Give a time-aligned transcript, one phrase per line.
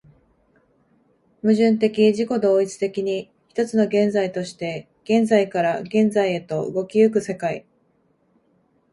[1.43, 7.67] 矛盾的自己同一的に、一つの現在として現在から現在へと動き行く世界